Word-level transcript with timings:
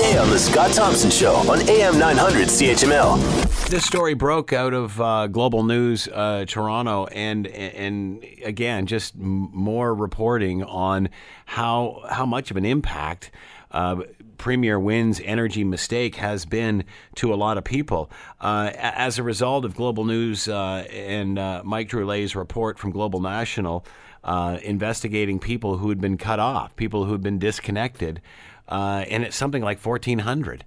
Today 0.00 0.16
on 0.16 0.30
The 0.30 0.38
Scott 0.38 0.72
Thompson 0.72 1.10
Show 1.10 1.34
on 1.34 1.60
AM 1.68 1.98
900 1.98 2.48
CHML. 2.48 3.68
This 3.68 3.84
story 3.84 4.14
broke 4.14 4.50
out 4.50 4.72
of 4.72 4.98
uh, 4.98 5.26
Global 5.26 5.62
News 5.62 6.08
uh, 6.08 6.46
Toronto, 6.48 7.04
and 7.08 7.46
and 7.46 8.24
again, 8.42 8.86
just 8.86 9.14
more 9.14 9.94
reporting 9.94 10.64
on 10.64 11.10
how 11.44 12.02
how 12.08 12.24
much 12.24 12.50
of 12.50 12.56
an 12.56 12.64
impact 12.64 13.30
uh, 13.72 13.96
Premier 14.38 14.80
Wynne's 14.80 15.20
energy 15.22 15.64
mistake 15.64 16.14
has 16.16 16.46
been 16.46 16.84
to 17.16 17.34
a 17.34 17.36
lot 17.36 17.58
of 17.58 17.64
people. 17.64 18.10
Uh, 18.40 18.70
as 18.74 19.18
a 19.18 19.22
result 19.22 19.66
of 19.66 19.74
Global 19.74 20.06
News 20.06 20.48
uh, 20.48 20.86
and 20.90 21.38
uh, 21.38 21.60
Mike 21.62 21.90
Drolet's 21.90 22.34
report 22.34 22.78
from 22.78 22.90
Global 22.90 23.20
National, 23.20 23.84
uh, 24.24 24.58
investigating 24.62 25.38
people 25.38 25.76
who 25.76 25.90
had 25.90 26.00
been 26.00 26.16
cut 26.16 26.40
off, 26.40 26.74
people 26.76 27.04
who 27.04 27.12
had 27.12 27.22
been 27.22 27.38
disconnected, 27.38 28.22
uh, 28.70 29.04
and 29.08 29.24
it's 29.24 29.36
something 29.36 29.62
like 29.62 29.84
1,400. 29.84 30.64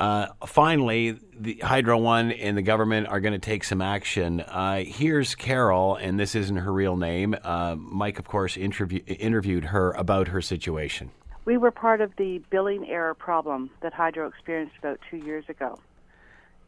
Uh, 0.00 0.28
finally, 0.46 1.18
the 1.38 1.58
Hydro 1.58 1.98
One 1.98 2.32
and 2.32 2.56
the 2.56 2.62
government 2.62 3.08
are 3.08 3.20
going 3.20 3.34
to 3.34 3.38
take 3.38 3.64
some 3.64 3.82
action. 3.82 4.40
Uh, 4.40 4.82
here's 4.86 5.34
Carol, 5.34 5.96
and 5.96 6.18
this 6.18 6.34
isn't 6.34 6.56
her 6.56 6.72
real 6.72 6.96
name. 6.96 7.36
Uh, 7.44 7.74
Mike, 7.76 8.18
of 8.18 8.26
course, 8.26 8.56
interview- 8.56 9.02
interviewed 9.06 9.66
her 9.66 9.92
about 9.92 10.28
her 10.28 10.40
situation. 10.40 11.10
We 11.44 11.58
were 11.58 11.70
part 11.70 12.00
of 12.00 12.16
the 12.16 12.38
billing 12.50 12.88
error 12.88 13.14
problem 13.14 13.70
that 13.82 13.92
Hydro 13.92 14.28
experienced 14.28 14.76
about 14.78 15.00
two 15.10 15.18
years 15.18 15.44
ago. 15.48 15.78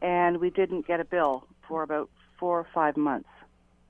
And 0.01 0.37
we 0.39 0.51
didn't 0.51 0.85
get 0.85 0.99
a 0.99 1.05
bill 1.05 1.47
for 1.67 1.81
about 1.81 2.09
four 2.37 2.59
or 2.59 2.67
five 2.73 2.97
months. 2.97 3.29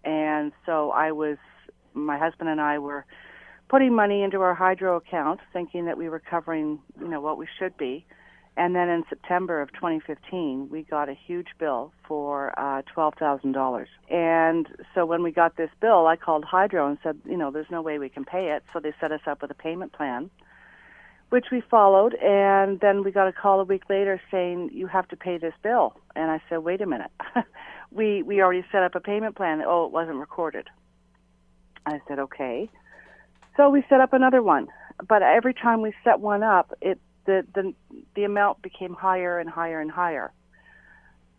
And 0.06 0.54
so 0.66 0.92
I 0.92 1.12
was, 1.12 1.38
my 1.94 2.18
husband 2.18 2.50
and 2.50 2.62
I 2.62 2.80
were 2.80 3.06
putting 3.70 3.96
money 3.96 4.24
into 4.24 4.42
our 4.42 4.54
Hydro 4.54 4.98
account, 4.98 5.40
thinking 5.52 5.86
that 5.86 5.98
we 5.98 6.10
were 6.10 6.20
covering, 6.20 6.80
you 7.00 7.08
know, 7.08 7.22
what 7.22 7.38
we 7.38 7.48
should 7.60 7.76
be. 7.78 8.06
And 8.56 8.76
then 8.76 8.88
in 8.88 9.04
September 9.10 9.62
of 9.62 9.74
2015, 9.74 10.70
we 10.70 10.84
got 10.84 11.10
a 11.10 11.16
huge 11.16 11.48
bill 11.58 11.92
for 12.08 12.54
uh, 12.60 12.84
$12,000. 12.96 13.86
And 14.12 14.68
so 14.94 15.08
when 15.08 15.24
we 15.24 15.32
got 15.32 15.58
this 15.58 15.72
bill, 15.82 16.06
I 16.06 16.18
called 16.18 16.46
Hydro 16.46 16.88
and 16.88 17.00
said, 17.02 17.18
you 17.26 17.36
know, 17.36 17.50
there's 17.50 17.72
no 17.72 17.82
way 17.82 17.98
we 17.98 18.10
can 18.10 18.26
pay 18.26 18.52
it. 18.52 18.64
So 18.72 18.80
they 18.80 18.94
set 19.02 19.12
us 19.12 19.22
up 19.26 19.42
with 19.42 19.50
a 19.50 19.56
payment 19.56 19.94
plan, 19.94 20.30
which 21.30 21.46
we 21.52 21.62
followed. 21.62 22.14
And 22.14 22.80
then 22.80 23.04
we 23.04 23.12
got 23.12 23.28
a 23.28 23.34
call 23.34 23.60
a 23.60 23.64
week 23.64 23.90
later 23.90 24.22
saying, 24.30 24.70
you 24.72 24.86
have 24.86 25.08
to 25.08 25.16
pay 25.16 25.40
this 25.40 25.56
bill. 25.64 25.96
And 26.16 26.30
I 26.30 26.40
said, 26.48 26.58
wait 26.60 26.82
a 26.82 26.86
minute. 26.86 27.12
we, 27.92 28.22
we 28.22 28.40
already 28.40 28.66
set 28.72 28.84
up 28.84 28.94
a 28.94 29.00
payment 29.00 29.36
plan. 29.36 29.64
Oh, 29.66 29.86
it 29.86 29.92
wasn't 29.92 30.18
recorded. 30.18 30.68
I 31.88 32.02
said, 32.08 32.20
okay. 32.20 32.70
So 33.56 33.70
we 33.70 33.84
set 33.90 34.02
up 34.02 34.14
another 34.14 34.42
one. 34.42 34.68
But 35.08 35.22
every 35.22 35.54
time 35.54 35.82
we 35.82 35.94
set 36.04 36.20
one 36.20 36.44
up, 36.44 36.74
it 36.82 37.00
the, 37.26 37.46
the 37.54 37.74
the 38.16 38.24
amount 38.24 38.62
became 38.62 38.94
higher 38.94 39.40
and 39.40 39.50
higher 39.50 39.80
and 39.80 39.90
higher 39.90 40.32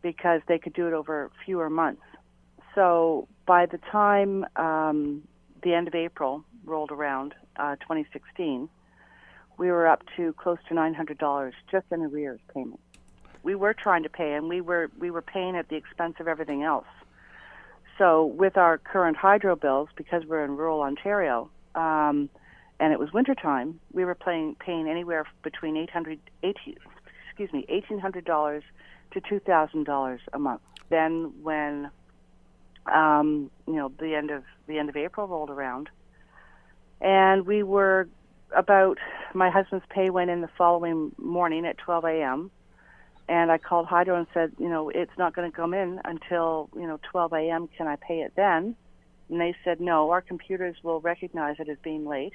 because 0.03 0.41
they 0.49 0.59
could 0.59 0.73
do 0.73 0.87
it 0.87 0.93
over 0.93 1.31
fewer 1.45 1.71
months. 1.71 2.03
So 2.75 3.29
by 3.47 3.67
the 3.67 3.79
time 3.79 4.45
um, 4.57 5.23
the 5.63 5.75
end 5.75 5.89
of 5.89 5.95
April 5.95 6.45
rolled 6.65 6.91
around, 6.91 7.35
uh, 7.57 7.77
2016, 7.77 8.69
we 9.57 9.71
were 9.71 9.87
up 9.87 10.03
to 10.17 10.33
close 10.35 10.59
to 10.69 10.75
$900 10.75 11.53
just 11.71 11.87
in 11.91 12.03
arrears 12.03 12.41
payment. 12.53 12.81
We 13.43 13.55
were 13.55 13.75
trying 13.75 14.03
to 14.03 14.09
pay, 14.09 14.33
and 14.33 14.49
we 14.49 14.61
were 14.61 14.91
we 14.99 15.11
were 15.11 15.23
paying 15.23 15.55
at 15.55 15.69
the 15.69 15.77
expense 15.77 16.17
of 16.19 16.29
everything 16.29 16.63
else. 16.63 16.87
So 17.99 18.27
with 18.27 18.57
our 18.57 18.79
current 18.79 19.17
hydro 19.17 19.55
bills, 19.55 19.89
because 19.97 20.25
we're 20.27 20.45
in 20.45 20.57
rural 20.57 20.81
Ontario. 20.81 21.51
Um, 21.75 22.29
and 22.81 22.93
it 22.93 22.99
was 22.99 23.13
wintertime, 23.13 23.81
we 23.93 24.05
were 24.05 24.15
paying 24.15 24.57
paying 24.57 24.89
anywhere 24.89 25.27
between 25.43 25.77
800 25.77 26.19
18, 26.43 26.75
excuse 27.29 27.53
me, 27.53 27.65
$1800 27.71 28.63
to 29.13 29.21
$2000 29.21 30.19
a 30.33 30.39
month. 30.39 30.61
Then 30.91 31.33
when 31.43 31.91
um, 32.93 33.51
you 33.67 33.75
know, 33.75 33.93
the 33.99 34.15
end 34.15 34.31
of 34.31 34.45
the 34.67 34.79
end 34.79 34.89
of 34.89 34.97
April 34.97 35.27
rolled 35.27 35.51
around 35.51 35.89
and 37.01 37.47
we 37.47 37.63
were 37.63 38.09
about 38.57 38.99
my 39.35 39.51
husband's 39.51 39.85
pay 39.91 40.11
went 40.11 40.31
in 40.31 40.41
the 40.41 40.49
following 40.57 41.13
morning 41.19 41.67
at 41.67 41.79
12 41.79 42.05
a.m. 42.05 42.51
And 43.29 43.51
I 43.51 43.59
called 43.59 43.87
Hydro 43.87 44.17
and 44.17 44.27
said, 44.35 44.53
you 44.59 44.69
know, 44.69 44.91
it's 44.91 45.17
not 45.19 45.35
going 45.35 45.51
to 45.51 45.57
come 45.57 45.75
in 45.75 46.01
until, 46.05 46.69
you 46.75 46.87
know, 46.87 46.99
12 47.11 47.33
a.m. 47.33 47.69
Can 47.77 47.87
I 47.87 47.97
pay 47.97 48.21
it 48.21 48.33
then? 48.37 48.77
And 49.35 49.41
they 49.41 49.57
said, 49.65 49.81
no, 49.81 50.13
our 50.13 50.21
computers 50.21 50.77
will 50.85 51.01
recognize 51.01 51.57
it 51.59 51.69
as 51.69 51.77
being 51.83 52.07
late, 52.07 52.35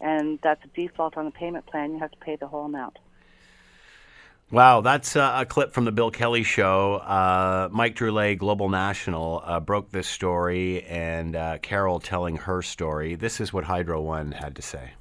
and 0.00 0.40
that's 0.42 0.60
a 0.64 0.68
default 0.74 1.16
on 1.16 1.26
the 1.26 1.30
payment 1.30 1.64
plan. 1.64 1.92
You 1.92 2.00
have 2.00 2.10
to 2.10 2.18
pay 2.18 2.34
the 2.34 2.48
whole 2.48 2.64
amount. 2.64 2.98
Wow, 4.50 4.80
that's 4.80 5.14
uh, 5.14 5.34
a 5.36 5.46
clip 5.46 5.72
from 5.72 5.84
the 5.84 5.92
Bill 5.92 6.10
Kelly 6.10 6.42
show. 6.42 6.94
Uh, 6.94 7.68
Mike 7.70 7.94
Drolet, 7.94 8.36
Global 8.36 8.68
National, 8.68 9.40
uh, 9.44 9.60
broke 9.60 9.92
this 9.92 10.08
story, 10.08 10.82
and 10.86 11.36
uh, 11.36 11.58
Carol 11.58 12.00
telling 12.00 12.36
her 12.38 12.62
story. 12.62 13.14
This 13.14 13.40
is 13.40 13.52
what 13.52 13.62
Hydro 13.62 14.02
One 14.02 14.32
had 14.32 14.56
to 14.56 14.62
say. 14.62 14.94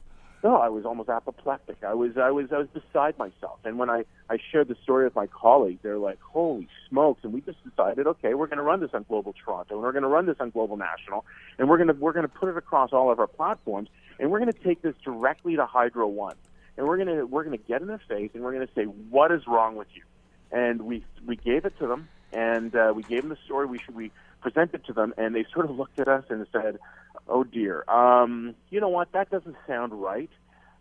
No, 0.43 0.57
I 0.57 0.69
was 0.69 0.85
almost 0.85 1.09
apoplectic. 1.09 1.83
I 1.83 1.95
was, 1.95 2.15
I 2.17 2.29
was, 2.29 2.51
I 2.51 2.59
was 2.59 2.67
beside 2.67 3.17
myself. 3.17 3.59
And 3.65 3.79
when 3.79 3.89
I, 3.89 4.05
I 4.29 4.37
shared 4.51 4.67
the 4.67 4.75
story 4.83 5.05
with 5.05 5.15
my 5.15 5.25
colleagues, 5.27 5.79
they're 5.81 5.97
like, 5.97 6.19
"Holy 6.21 6.67
smokes!" 6.87 7.23
And 7.23 7.33
we 7.33 7.41
just 7.41 7.57
decided, 7.67 8.05
okay, 8.05 8.35
we're 8.35 8.45
going 8.45 8.57
to 8.57 8.63
run 8.63 8.79
this 8.79 8.91
on 8.93 9.03
Global 9.09 9.33
Toronto, 9.33 9.75
and 9.75 9.83
we're 9.83 9.91
going 9.91 10.03
to 10.03 10.07
run 10.07 10.27
this 10.27 10.37
on 10.39 10.51
Global 10.51 10.77
National, 10.77 11.25
and 11.57 11.67
we're 11.67 11.77
going 11.77 11.87
to, 11.87 11.93
we're 11.93 12.13
going 12.13 12.27
to 12.27 12.31
put 12.33 12.49
it 12.49 12.57
across 12.57 12.93
all 12.93 13.11
of 13.11 13.19
our 13.19 13.27
platforms, 13.27 13.89
and 14.19 14.29
we're 14.29 14.39
going 14.39 14.51
to 14.51 14.59
take 14.59 14.81
this 14.83 14.93
directly 15.03 15.55
to 15.55 15.65
Hydro 15.65 16.07
One, 16.07 16.35
and 16.77 16.87
we're 16.87 16.97
going 16.97 17.17
to, 17.17 17.25
we're 17.25 17.43
going 17.43 17.57
to 17.57 17.63
get 17.65 17.81
in 17.81 17.87
their 17.87 18.01
face, 18.07 18.29
and 18.35 18.43
we're 18.43 18.53
going 18.53 18.67
to 18.67 18.73
say, 18.75 18.83
"What 18.83 19.31
is 19.31 19.47
wrong 19.47 19.75
with 19.75 19.87
you?" 19.95 20.03
And 20.51 20.83
we, 20.83 21.03
we 21.25 21.35
gave 21.35 21.65
it 21.65 21.77
to 21.79 21.87
them, 21.87 22.09
and 22.31 22.75
uh, 22.75 22.93
we 22.95 23.01
gave 23.01 23.21
them 23.21 23.29
the 23.29 23.39
story. 23.45 23.65
We 23.65 23.79
should, 23.79 23.95
we 23.95 24.11
presented 24.41 24.85
to 24.85 24.93
them, 24.93 25.13
and 25.17 25.35
they 25.35 25.45
sort 25.53 25.69
of 25.69 25.75
looked 25.75 25.99
at 25.99 26.07
us 26.07 26.23
and 26.29 26.45
said, 26.51 26.79
"Oh 27.27 27.43
dear, 27.43 27.83
um, 27.89 28.55
you 28.69 28.79
know 28.79 28.89
what? 28.89 29.11
That 29.11 29.29
doesn't 29.29 29.55
sound 29.67 29.93
right. 29.93 30.29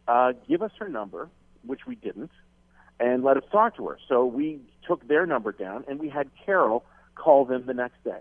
Uh, 0.09 0.33
give 0.49 0.63
us 0.63 0.73
her 0.79 0.89
number, 0.89 1.29
which 1.65 1.87
we 1.87 1.95
didn't, 1.97 2.31
and 3.01 3.25
let 3.25 3.37
us 3.37 3.45
talk 3.51 3.77
to 3.77 3.87
her." 3.89 3.99
So 4.09 4.25
we 4.27 4.61
took 4.87 5.07
their 5.09 5.27
number 5.27 5.53
down, 5.53 5.85
and 5.89 5.99
we 5.99 6.09
had 6.09 6.31
Carol 6.45 6.85
call 7.15 7.45
them 7.45 7.67
the 7.67 7.75
next 7.75 8.03
day. 8.05 8.21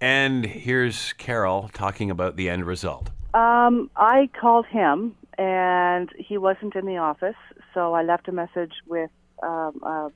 And 0.00 0.46
here's 0.46 1.12
Carol 1.14 1.70
talking 1.72 2.10
about 2.10 2.36
the 2.36 2.48
end 2.48 2.64
result. 2.64 3.10
Um, 3.34 3.90
I 3.96 4.30
called 4.40 4.66
him, 4.66 5.14
and 5.36 6.10
he 6.16 6.38
wasn't 6.38 6.76
in 6.76 6.86
the 6.86 6.98
office, 6.98 7.36
so 7.74 7.94
I 7.94 8.02
left 8.02 8.28
a 8.28 8.32
message 8.32 8.72
with 8.86 9.10
um, 9.42 9.80
uh, 9.82 10.08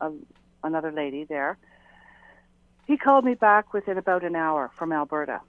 a, 0.00 0.12
another 0.62 0.92
lady 0.92 1.24
there. 1.24 1.56
He 2.86 2.98
called 2.98 3.24
me 3.24 3.34
back 3.34 3.72
within 3.72 3.98
about 3.98 4.24
an 4.24 4.36
hour 4.36 4.70
from 4.78 4.92
Alberta, 4.92 5.40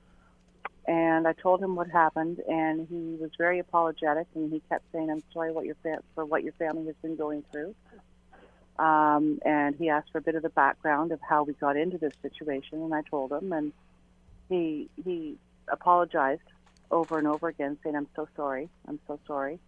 and 0.87 1.27
I 1.27 1.33
told 1.33 1.61
him 1.61 1.75
what 1.75 1.89
happened, 1.89 2.39
and 2.47 2.87
he 2.87 3.17
was 3.19 3.31
very 3.37 3.59
apologetic, 3.59 4.27
and 4.35 4.51
he 4.51 4.61
kept 4.69 4.85
saying, 4.91 5.09
"I'm 5.09 5.23
sorry 5.33 5.51
what 5.51 5.65
your 5.65 5.75
fa- 5.83 6.03
for 6.13 6.25
what 6.25 6.43
your 6.43 6.53
family 6.53 6.85
has 6.85 6.95
been 7.01 7.15
going 7.17 7.43
through." 7.51 7.75
Um, 8.79 9.39
and 9.45 9.75
he 9.75 9.89
asked 9.89 10.11
for 10.11 10.19
a 10.19 10.21
bit 10.21 10.35
of 10.35 10.43
the 10.43 10.49
background 10.49 11.11
of 11.11 11.19
how 11.21 11.43
we 11.43 11.53
got 11.53 11.77
into 11.77 11.97
this 11.97 12.13
situation, 12.21 12.81
and 12.81 12.93
I 12.93 13.01
told 13.03 13.31
him, 13.31 13.51
and 13.51 13.73
he 14.49 14.89
he 15.03 15.37
apologized 15.69 16.41
over 16.91 17.17
and 17.17 17.27
over 17.27 17.49
again, 17.49 17.77
saying, 17.83 17.95
"I'm 17.95 18.07
so 18.15 18.27
sorry, 18.35 18.69
I'm 18.87 18.99
so 19.07 19.19
sorry." 19.27 19.59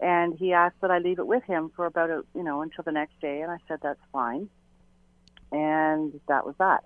And 0.00 0.34
he 0.34 0.52
asked 0.52 0.80
that 0.82 0.92
I 0.92 0.98
leave 0.98 1.18
it 1.18 1.26
with 1.26 1.42
him 1.44 1.70
for 1.74 1.86
about 1.86 2.10
a 2.10 2.24
you 2.34 2.44
know 2.44 2.62
until 2.62 2.84
the 2.84 2.92
next 2.92 3.20
day, 3.20 3.42
and 3.42 3.50
I 3.50 3.58
said 3.66 3.80
that's 3.82 4.00
fine. 4.12 4.48
And 5.52 6.20
that 6.28 6.44
was 6.44 6.54
that. 6.58 6.84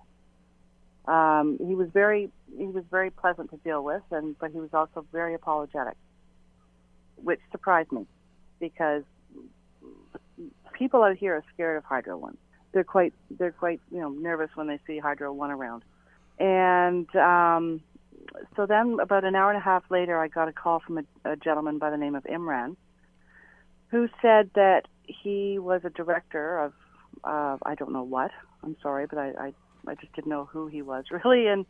Um, 1.05 1.57
he 1.59 1.75
was 1.75 1.89
very 1.93 2.29
he 2.57 2.65
was 2.65 2.83
very 2.89 3.09
pleasant 3.09 3.51
to 3.51 3.57
deal 3.57 3.83
with, 3.83 4.03
and 4.11 4.37
but 4.39 4.51
he 4.51 4.59
was 4.59 4.69
also 4.73 5.05
very 5.11 5.33
apologetic, 5.33 5.95
which 7.15 7.41
surprised 7.51 7.91
me 7.91 8.05
because 8.59 9.03
people 10.71 11.03
out 11.03 11.17
here 11.17 11.35
are 11.35 11.43
scared 11.53 11.77
of 11.77 11.83
Hydro 11.83 12.17
One. 12.17 12.37
They're 12.71 12.85
quite 12.85 13.13
they're 13.29 13.51
quite 13.51 13.81
you 13.91 13.99
know 13.99 14.09
nervous 14.09 14.49
when 14.55 14.67
they 14.67 14.79
see 14.87 14.97
Hydro 14.97 15.33
One 15.33 15.51
around, 15.51 15.83
and 16.39 17.13
um, 17.17 17.81
so 18.55 18.65
then 18.65 18.97
about 19.01 19.25
an 19.25 19.35
hour 19.35 19.49
and 19.49 19.57
a 19.57 19.63
half 19.63 19.83
later, 19.89 20.17
I 20.17 20.29
got 20.29 20.47
a 20.47 20.53
call 20.53 20.79
from 20.79 20.99
a, 20.99 21.31
a 21.31 21.35
gentleman 21.35 21.79
by 21.79 21.89
the 21.89 21.97
name 21.97 22.15
of 22.15 22.23
Imran, 22.23 22.77
who 23.89 24.07
said 24.21 24.51
that 24.55 24.83
he 25.05 25.59
was 25.59 25.81
a 25.83 25.89
director 25.89 26.59
of 26.59 26.73
uh, 27.23 27.57
I 27.65 27.75
don't 27.75 27.91
know 27.91 28.03
what. 28.03 28.31
I'm 28.63 28.75
sorry, 28.81 29.05
but 29.07 29.19
I, 29.19 29.31
I 29.39 29.53
I 29.85 29.95
just 29.95 30.13
didn't 30.13 30.29
know 30.29 30.45
who 30.45 30.67
he 30.67 30.81
was 30.81 31.05
really, 31.11 31.47
and 31.47 31.65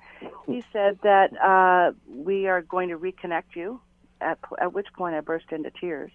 he 0.45 0.63
said 0.71 0.99
that 1.03 1.31
uh, 1.41 1.93
we 2.07 2.47
are 2.47 2.61
going 2.61 2.89
to 2.89 2.97
reconnect 2.97 3.55
you. 3.55 3.81
At 4.21 4.39
at 4.61 4.73
which 4.73 4.87
point 4.93 5.15
I 5.15 5.19
burst 5.19 5.51
into 5.51 5.69
tears, 5.71 6.11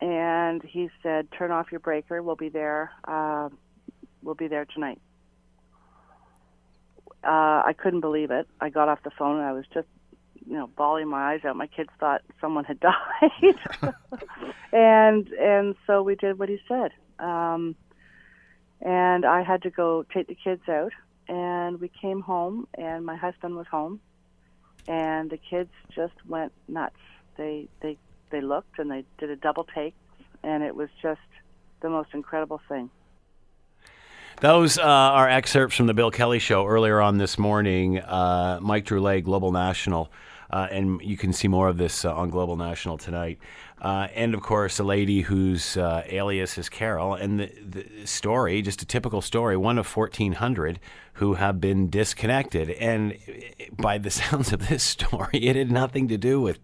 and 0.00 0.62
he 0.62 0.90
said, 1.02 1.28
"Turn 1.32 1.50
off 1.50 1.70
your 1.70 1.80
breaker. 1.80 2.22
We'll 2.22 2.36
be 2.36 2.50
there. 2.50 2.90
Uh, 3.06 3.48
we'll 4.22 4.34
be 4.34 4.48
there 4.48 4.66
tonight." 4.66 5.00
Uh, 7.24 7.62
I 7.64 7.74
couldn't 7.78 8.00
believe 8.00 8.30
it. 8.32 8.48
I 8.60 8.68
got 8.68 8.88
off 8.88 8.98
the 9.04 9.10
phone 9.10 9.36
and 9.38 9.46
I 9.46 9.52
was 9.52 9.64
just, 9.72 9.86
you 10.44 10.54
know, 10.54 10.66
bawling 10.66 11.06
my 11.06 11.34
eyes 11.34 11.44
out. 11.44 11.54
My 11.54 11.68
kids 11.68 11.90
thought 12.00 12.22
someone 12.40 12.64
had 12.64 12.80
died, 12.80 13.54
and 14.72 15.28
and 15.28 15.76
so 15.86 16.02
we 16.02 16.16
did 16.16 16.38
what 16.38 16.48
he 16.48 16.58
said. 16.66 16.90
Um, 17.20 17.76
and 18.82 19.24
I 19.24 19.42
had 19.42 19.62
to 19.62 19.70
go 19.70 20.04
take 20.12 20.26
the 20.26 20.34
kids 20.34 20.68
out, 20.68 20.92
and 21.28 21.80
we 21.80 21.88
came 21.88 22.20
home, 22.20 22.66
and 22.76 23.06
my 23.06 23.16
husband 23.16 23.56
was 23.56 23.66
home, 23.68 24.00
and 24.88 25.30
the 25.30 25.38
kids 25.38 25.70
just 25.94 26.14
went 26.26 26.52
nuts. 26.68 26.96
They 27.36 27.68
they 27.80 27.96
they 28.30 28.40
looked 28.40 28.78
and 28.78 28.90
they 28.90 29.04
did 29.18 29.30
a 29.30 29.36
double 29.36 29.66
take, 29.74 29.94
and 30.42 30.62
it 30.62 30.74
was 30.74 30.88
just 31.00 31.20
the 31.80 31.88
most 31.88 32.10
incredible 32.12 32.60
thing. 32.68 32.90
Those 34.40 34.78
uh, 34.78 34.82
are 34.82 35.28
excerpts 35.28 35.76
from 35.76 35.86
the 35.86 35.94
Bill 35.94 36.10
Kelly 36.10 36.40
Show 36.40 36.66
earlier 36.66 37.00
on 37.00 37.18
this 37.18 37.38
morning. 37.38 38.00
Uh, 38.00 38.58
Mike 38.60 38.86
Drolet, 38.86 39.22
Global 39.22 39.52
National, 39.52 40.10
uh, 40.52 40.68
and 40.70 41.00
you 41.02 41.16
can 41.16 41.32
see 41.32 41.48
more 41.48 41.68
of 41.68 41.78
this 41.78 42.04
uh, 42.04 42.14
on 42.14 42.28
Global 42.28 42.56
National 42.56 42.98
tonight. 42.98 43.38
Uh, 43.80 44.08
and 44.14 44.34
of 44.34 44.42
course, 44.42 44.78
a 44.78 44.84
lady 44.84 45.22
whose 45.22 45.76
uh, 45.76 46.04
alias 46.06 46.58
is 46.58 46.68
Carol. 46.68 47.14
And 47.14 47.40
the, 47.40 47.52
the, 47.68 48.06
story, 48.06 48.60
just 48.62 48.82
a 48.82 48.86
typical 48.86 49.22
story, 49.22 49.56
one 49.56 49.78
of 49.78 49.96
1,400 49.96 50.78
who 51.14 51.34
have 51.34 51.60
been 51.60 51.88
disconnected. 51.88 52.70
And 52.70 53.16
by 53.72 53.98
the 53.98 54.10
sounds 54.10 54.52
of 54.52 54.68
this 54.68 54.82
story, 54.82 55.38
it 55.38 55.56
had 55.56 55.70
nothing 55.70 56.08
to 56.08 56.18
do 56.18 56.40
with 56.40 56.58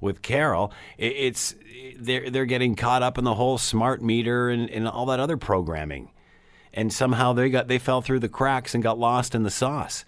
with 0.00 0.20
Carol. 0.20 0.70
it's 0.98 1.54
they're 1.98 2.28
they're 2.28 2.44
getting 2.44 2.74
caught 2.74 3.02
up 3.02 3.16
in 3.16 3.24
the 3.24 3.34
whole 3.34 3.56
smart 3.56 4.02
meter 4.02 4.50
and, 4.50 4.68
and 4.68 4.86
all 4.86 5.06
that 5.06 5.20
other 5.20 5.38
programming, 5.38 6.10
and 6.74 6.92
somehow 6.92 7.32
they 7.32 7.48
got 7.48 7.68
they 7.68 7.78
fell 7.78 8.02
through 8.02 8.18
the 8.18 8.28
cracks 8.28 8.74
and 8.74 8.82
got 8.82 8.98
lost 8.98 9.34
in 9.34 9.44
the 9.44 9.50
sauce. 9.50 10.04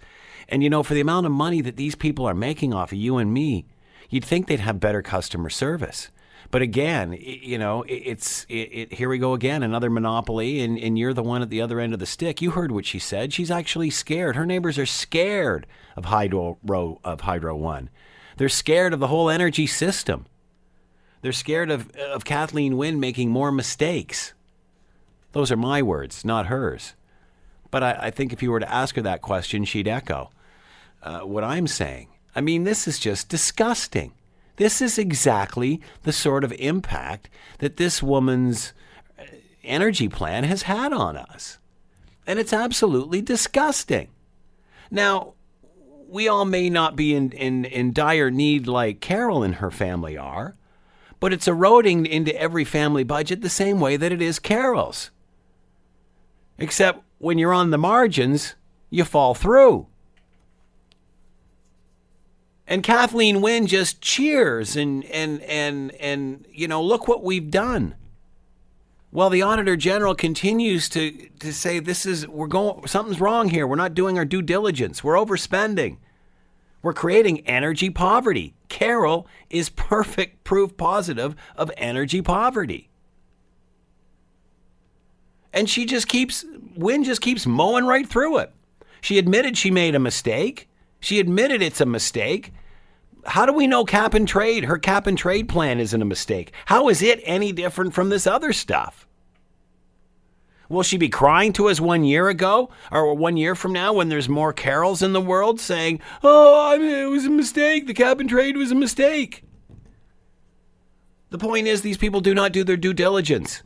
And 0.49 0.63
you 0.63 0.69
know, 0.69 0.83
for 0.83 0.93
the 0.93 1.01
amount 1.01 1.25
of 1.25 1.31
money 1.31 1.61
that 1.61 1.77
these 1.77 1.95
people 1.95 2.25
are 2.25 2.33
making 2.33 2.73
off 2.73 2.91
of 2.91 2.97
you 2.97 3.17
and 3.17 3.33
me, 3.33 3.65
you'd 4.09 4.25
think 4.25 4.47
they'd 4.47 4.59
have 4.59 4.79
better 4.79 5.01
customer 5.01 5.49
service. 5.49 6.09
But 6.49 6.61
again, 6.61 7.17
you 7.19 7.57
know, 7.57 7.83
it, 7.83 7.93
it's 7.93 8.45
it, 8.47 8.69
it, 8.71 8.93
here 8.93 9.09
we 9.09 9.17
go 9.17 9.33
again, 9.33 9.63
another 9.63 9.89
monopoly, 9.89 10.61
and, 10.61 10.77
and 10.79 10.97
you're 10.97 11.13
the 11.13 11.23
one 11.23 11.41
at 11.41 11.49
the 11.49 11.61
other 11.61 11.79
end 11.79 11.93
of 11.93 11.99
the 11.99 12.05
stick. 12.05 12.41
You 12.41 12.51
heard 12.51 12.71
what 12.71 12.85
she 12.85 12.99
said. 12.99 13.33
She's 13.33 13.51
actually 13.51 13.89
scared. 13.89 14.35
Her 14.35 14.45
neighbors 14.45 14.77
are 14.77 14.85
scared 14.85 15.67
of 15.95 16.05
Hydro 16.05 16.57
of 17.03 17.21
Hydro 17.21 17.55
One. 17.55 17.89
They're 18.37 18.49
scared 18.49 18.93
of 18.93 18.99
the 18.99 19.07
whole 19.07 19.29
energy 19.29 19.67
system. 19.67 20.25
They're 21.21 21.33
scared 21.33 21.69
of 21.69 21.91
of 21.95 22.23
Kathleen 22.23 22.77
Wynne 22.77 22.99
making 22.99 23.29
more 23.29 23.51
mistakes. 23.51 24.33
Those 25.33 25.51
are 25.51 25.57
my 25.57 25.81
words, 25.81 26.23
not 26.23 26.47
hers. 26.47 26.93
But 27.71 27.83
I, 27.83 27.97
I 28.03 28.11
think 28.11 28.33
if 28.33 28.41
you 28.41 28.51
were 28.51 28.59
to 28.59 28.71
ask 28.71 28.95
her 28.95 29.01
that 29.01 29.21
question, 29.21 29.65
she'd 29.65 29.87
echo 29.87 30.31
uh, 31.03 31.19
what 31.21 31.43
I'm 31.43 31.67
saying. 31.67 32.07
I 32.35 32.41
mean, 32.41 32.63
this 32.63 32.87
is 32.87 32.99
just 32.99 33.29
disgusting. 33.29 34.13
This 34.57 34.81
is 34.81 34.97
exactly 34.97 35.81
the 36.03 36.13
sort 36.13 36.43
of 36.43 36.51
impact 36.53 37.29
that 37.59 37.77
this 37.77 38.01
woman's 38.01 38.73
uh, 39.19 39.23
energy 39.63 40.09
plan 40.09 40.43
has 40.43 40.63
had 40.63 40.93
on 40.93 41.17
us. 41.17 41.59
And 42.25 42.39
it's 42.39 42.53
absolutely 42.53 43.21
disgusting. 43.21 44.09
Now, 44.91 45.33
we 46.07 46.27
all 46.27 46.45
may 46.45 46.69
not 46.69 46.95
be 46.95 47.13
in, 47.13 47.31
in, 47.31 47.65
in 47.65 47.93
dire 47.93 48.31
need 48.31 48.67
like 48.67 48.99
Carol 48.99 49.43
and 49.43 49.55
her 49.55 49.71
family 49.71 50.17
are, 50.17 50.55
but 51.19 51.33
it's 51.33 51.47
eroding 51.47 52.05
into 52.05 52.39
every 52.39 52.63
family 52.63 53.03
budget 53.03 53.41
the 53.41 53.49
same 53.49 53.79
way 53.79 53.97
that 53.97 54.11
it 54.11 54.21
is 54.21 54.39
Carol's. 54.39 55.11
Except 56.57 57.03
when 57.19 57.37
you're 57.37 57.53
on 57.53 57.71
the 57.71 57.77
margins, 57.77 58.55
you 58.89 59.03
fall 59.03 59.33
through. 59.33 59.87
And 62.67 62.83
Kathleen 62.83 63.41
Wynne 63.41 63.65
just 63.65 64.01
cheers 64.01 64.75
and 64.75 65.05
and 65.05 65.41
and 65.43 65.91
and 65.95 66.45
you 66.51 66.67
know, 66.67 66.83
look 66.83 67.07
what 67.07 67.23
we've 67.23 67.49
done. 67.49 67.95
Well, 69.09 69.29
the 69.29 69.41
Auditor 69.41 69.77
General 69.77 70.13
continues 70.15 70.89
to, 70.89 71.11
to 71.39 71.53
say 71.53 71.79
this 71.79 72.05
is 72.05 72.27
we're 72.27 72.47
going 72.47 72.85
something's 72.87 73.21
wrong 73.21 73.49
here. 73.49 73.65
We're 73.65 73.77
not 73.77 73.93
doing 73.93 74.17
our 74.17 74.25
due 74.25 74.41
diligence. 74.41 75.01
We're 75.01 75.15
overspending. 75.15 75.97
We're 76.81 76.93
creating 76.93 77.47
energy 77.47 77.89
poverty. 77.89 78.53
Carol 78.67 79.27
is 79.49 79.69
perfect 79.69 80.43
proof 80.43 80.75
positive 80.75 81.35
of 81.55 81.71
energy 81.77 82.21
poverty. 82.21 82.86
And 85.53 85.69
she 85.69 85.85
just 85.85 86.07
keeps 86.07 86.45
Wynne 86.75 87.03
just 87.03 87.21
keeps 87.21 87.47
mowing 87.47 87.85
right 87.85 88.07
through 88.07 88.37
it. 88.37 88.53
She 89.01 89.17
admitted 89.17 89.57
she 89.57 89.71
made 89.71 89.95
a 89.95 89.99
mistake. 89.99 90.69
She 90.99 91.19
admitted 91.19 91.61
it's 91.61 91.81
a 91.81 91.85
mistake. 91.85 92.53
How 93.25 93.45
do 93.45 93.53
we 93.53 93.67
know 93.67 93.83
cap 93.83 94.13
and 94.13 94.27
trade? 94.27 94.65
Her 94.65 94.77
cap 94.77 95.07
and 95.07 95.17
trade 95.17 95.49
plan 95.49 95.79
isn't 95.79 96.01
a 96.01 96.05
mistake. 96.05 96.53
How 96.65 96.89
is 96.89 97.01
it 97.01 97.19
any 97.23 97.51
different 97.51 97.93
from 97.93 98.09
this 98.09 98.25
other 98.25 98.53
stuff? 98.53 99.07
Will 100.69 100.83
she 100.83 100.97
be 100.97 101.09
crying 101.09 101.53
to 101.53 101.69
us 101.69 101.79
one 101.79 102.03
year 102.03 102.27
ago 102.27 102.69
or 102.91 103.13
one 103.13 103.37
year 103.37 103.55
from 103.55 103.71
now 103.71 103.93
when 103.93 104.09
there's 104.09 104.27
more 104.27 104.51
carols 104.51 105.01
in 105.01 105.13
the 105.13 105.21
world 105.21 105.59
saying, 105.61 106.01
oh, 106.23 106.73
I 106.73 106.77
mean, 106.77 106.89
it 106.89 107.09
was 107.09 107.25
a 107.25 107.29
mistake. 107.29 107.87
The 107.87 107.93
cap 107.93 108.19
and 108.19 108.29
trade 108.29 108.57
was 108.57 108.71
a 108.71 108.75
mistake. 108.75 109.43
The 111.29 111.37
point 111.37 111.67
is, 111.67 111.81
these 111.81 111.97
people 111.97 112.21
do 112.21 112.33
not 112.33 112.51
do 112.51 112.63
their 112.63 112.77
due 112.77 112.93
diligence. 112.93 113.63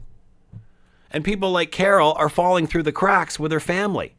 And 1.11 1.23
people 1.23 1.51
like 1.51 1.71
Carol 1.71 2.13
are 2.13 2.29
falling 2.29 2.67
through 2.67 2.83
the 2.83 2.91
cracks 2.91 3.37
with 3.39 3.51
her 3.51 3.59
family. 3.59 4.15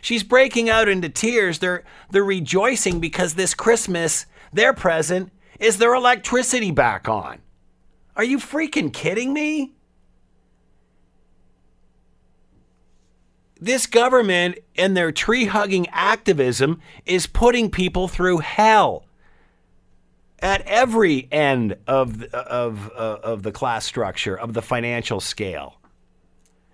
She's 0.00 0.24
breaking 0.24 0.68
out 0.68 0.88
into 0.88 1.08
tears. 1.08 1.60
They're, 1.60 1.84
they're 2.10 2.24
rejoicing 2.24 2.98
because 2.98 3.34
this 3.34 3.54
Christmas, 3.54 4.26
their 4.52 4.72
present 4.72 5.30
is 5.60 5.78
their 5.78 5.94
electricity 5.94 6.72
back 6.72 7.08
on. 7.08 7.38
Are 8.16 8.24
you 8.24 8.38
freaking 8.38 8.92
kidding 8.92 9.32
me? 9.32 9.74
This 13.60 13.86
government 13.86 14.58
and 14.74 14.96
their 14.96 15.12
tree 15.12 15.44
hugging 15.44 15.86
activism 15.90 16.80
is 17.06 17.28
putting 17.28 17.70
people 17.70 18.08
through 18.08 18.38
hell 18.38 19.04
at 20.40 20.62
every 20.62 21.28
end 21.30 21.76
of, 21.86 22.24
of, 22.24 22.90
uh, 22.90 23.18
of 23.22 23.44
the 23.44 23.52
class 23.52 23.84
structure, 23.84 24.36
of 24.36 24.52
the 24.52 24.62
financial 24.62 25.20
scale. 25.20 25.78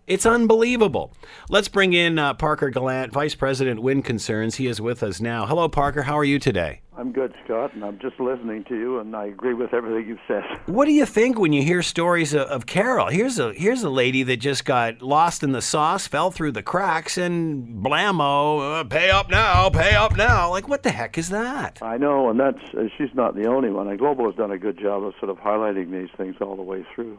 It's 0.09 0.25
unbelievable. 0.25 1.13
Let's 1.51 1.69
bring 1.69 1.93
in 1.93 2.19
uh, 2.19 2.33
Parker 2.33 2.71
Gallant, 2.71 3.13
Vice 3.13 3.35
President 3.35 3.83
Wind 3.83 4.07
Concerns. 4.07 4.55
He 4.55 4.67
is 4.67 4.81
with 4.81 5.03
us 5.03 5.21
now. 5.21 5.45
Hello, 5.45 5.69
Parker. 5.69 6.01
How 6.01 6.17
are 6.17 6.25
you 6.25 6.39
today? 6.39 6.81
I'm 6.97 7.13
good, 7.13 7.35
Scott, 7.45 7.75
and 7.75 7.85
I'm 7.85 7.99
just 7.99 8.19
listening 8.19 8.65
to 8.65 8.75
you, 8.75 9.01
and 9.01 9.15
I 9.15 9.27
agree 9.27 9.53
with 9.53 9.75
everything 9.75 10.09
you've 10.09 10.19
said. 10.27 10.43
What 10.65 10.87
do 10.87 10.93
you 10.93 11.05
think 11.05 11.39
when 11.39 11.53
you 11.53 11.63
hear 11.63 11.83
stories 11.83 12.33
of, 12.33 12.49
of 12.49 12.65
Carol? 12.65 13.09
Here's 13.09 13.39
a 13.39 13.53
here's 13.53 13.83
a 13.83 13.91
lady 13.91 14.23
that 14.23 14.39
just 14.39 14.65
got 14.65 15.03
lost 15.03 15.43
in 15.43 15.53
the 15.53 15.61
sauce, 15.61 16.07
fell 16.07 16.31
through 16.31 16.53
the 16.53 16.63
cracks, 16.63 17.19
and 17.19 17.85
blammo, 17.85 18.81
uh, 18.81 18.85
pay 18.85 19.11
up 19.11 19.29
now, 19.29 19.69
pay 19.69 19.95
up 19.95 20.17
now. 20.17 20.49
Like, 20.49 20.69
what 20.69 20.85
the 20.85 20.91
heck 20.91 21.19
is 21.19 21.29
that? 21.29 21.83
I 21.83 21.99
know, 21.99 22.31
and 22.31 22.41
that's 22.41 22.59
uh, 22.73 22.85
she's 22.97 23.15
not 23.15 23.37
the 23.37 23.47
only 23.47 23.69
one. 23.69 23.89
And 23.89 23.99
Global 23.99 24.25
has 24.25 24.37
done 24.37 24.53
a 24.53 24.59
good 24.59 24.81
job 24.81 25.05
of 25.05 25.13
sort 25.21 25.31
of 25.31 25.37
highlighting 25.37 25.91
these 25.91 26.09
things 26.17 26.37
all 26.41 26.57
the 26.57 26.63
way 26.63 26.87
through 26.95 27.19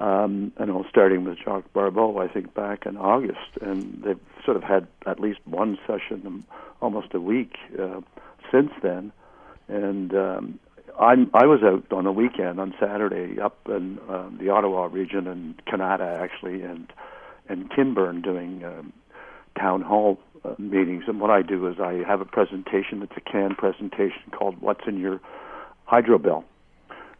um, 0.00 0.52
you 0.58 0.66
know, 0.66 0.84
starting 0.88 1.24
with 1.24 1.38
Jacques 1.38 1.72
Bourbeau, 1.74 2.18
I 2.18 2.32
think 2.32 2.54
back 2.54 2.86
in 2.86 2.96
August, 2.96 3.58
and 3.60 4.02
they've 4.02 4.20
sort 4.44 4.56
of 4.56 4.62
had 4.62 4.86
at 5.06 5.20
least 5.20 5.40
one 5.44 5.78
session 5.86 6.44
almost 6.80 7.14
a 7.14 7.20
week 7.20 7.56
uh, 7.78 8.00
since 8.50 8.72
then. 8.82 9.12
And 9.68 10.14
um, 10.14 10.58
I'm, 10.98 11.30
I 11.34 11.46
was 11.46 11.62
out 11.62 11.92
on 11.92 12.06
a 12.06 12.12
weekend 12.12 12.58
on 12.58 12.74
Saturday 12.80 13.38
up 13.40 13.58
in 13.68 13.98
uh, 14.08 14.30
the 14.38 14.48
Ottawa 14.48 14.86
region 14.86 15.26
and 15.26 15.62
Kanata 15.66 16.20
actually, 16.20 16.62
and 16.62 16.90
and 17.48 17.70
Kinburn 17.70 18.22
doing 18.22 18.64
um, 18.64 18.92
town 19.58 19.82
hall 19.82 20.18
uh, 20.44 20.54
meetings. 20.58 21.04
And 21.08 21.20
what 21.20 21.30
I 21.30 21.42
do 21.42 21.66
is 21.66 21.80
I 21.80 22.02
have 22.06 22.20
a 22.20 22.24
presentation. 22.24 23.02
It's 23.02 23.12
a 23.16 23.20
CAN 23.20 23.54
presentation 23.54 24.30
called 24.32 24.60
"What's 24.60 24.86
in 24.86 24.98
Your 24.98 25.20
Hydro 25.84 26.18
Bill." 26.18 26.44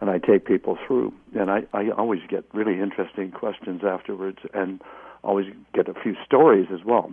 And 0.00 0.08
I 0.08 0.18
take 0.18 0.46
people 0.46 0.78
through. 0.86 1.12
And 1.38 1.50
I, 1.50 1.60
I 1.72 1.90
always 1.90 2.20
get 2.28 2.44
really 2.54 2.80
interesting 2.80 3.30
questions 3.30 3.82
afterwards 3.84 4.38
and 4.54 4.80
always 5.22 5.46
get 5.74 5.88
a 5.88 5.94
few 5.94 6.14
stories 6.24 6.68
as 6.72 6.80
well. 6.84 7.10